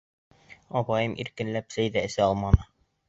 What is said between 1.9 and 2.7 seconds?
ҙә эсә алманы.